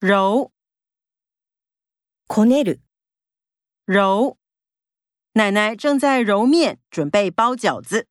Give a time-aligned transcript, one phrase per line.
[0.00, 0.50] 揉
[2.26, 2.82] こねる、
[3.86, 4.36] 揉，
[5.32, 8.08] 奶奶正在揉面，准备包饺子。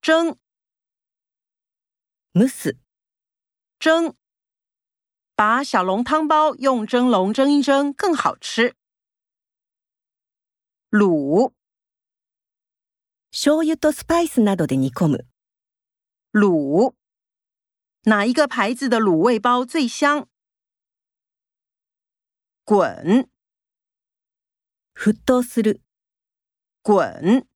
[0.00, 0.36] 蒸
[2.34, 2.78] 蒸す、
[3.80, 4.14] 蒸，
[5.34, 8.76] 把小笼汤包用蒸笼蒸一蒸更好吃。
[10.90, 11.52] 卤
[13.32, 15.26] 醤油とスパイスなどで煮込む。
[16.32, 16.94] 卤，
[18.03, 20.27] 哪一个牌子的卤味包最香？
[22.63, 23.29] 滚
[24.93, 25.81] 沸騰する、
[26.81, 27.47] 滚，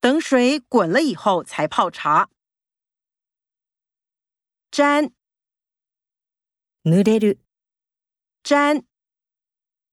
[0.00, 2.28] 等水滚了以后才泡茶。
[4.70, 5.12] 沾
[6.82, 7.38] 濡れる、
[8.42, 8.84] 沾，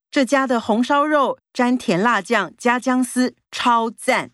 [0.09, 4.31] 这家的红烧肉沾甜辣酱加姜丝，超赞。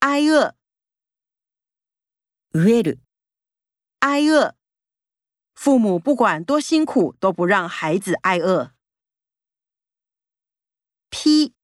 [0.00, 0.55] 挨饿
[2.56, 3.00] 飢える、
[4.00, 4.54] 挨饿，
[5.54, 8.74] 父母不管多辛苦，都不让孩子挨饿。
[11.08, 11.54] 披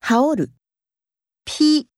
[0.00, 0.52] 羽織る、
[1.44, 1.88] 披，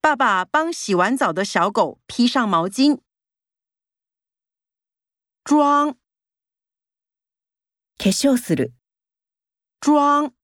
[0.00, 3.00] 爸爸帮洗完澡的小狗披上毛巾。
[5.44, 5.92] 妆
[7.98, 8.72] 化粧する、
[9.78, 10.34] 妆，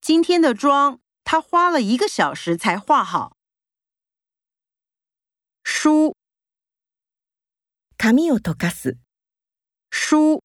[0.00, 3.35] 今天的妆他花了一个小时才画好。
[5.76, 6.14] 梳
[7.96, 8.98] 髪を溶かす、
[9.90, 10.42] 梳，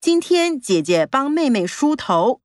[0.00, 2.40] 今天姐姐帮妹妹梳头。